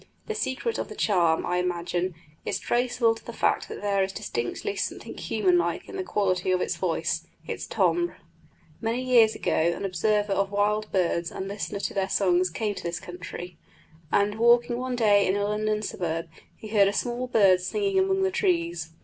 [0.25, 4.11] The secret of the charm, I imagine, is traceable to the fact that there is
[4.11, 8.17] distinctly something human like in the quality of the voice, its timbre.
[8.81, 12.83] Many years ago an observer of wild birds and listener to their songs came to
[12.83, 13.59] this country,
[14.11, 18.23] and walking one day in a London suburb he heard a small bird singing among
[18.23, 18.93] the trees.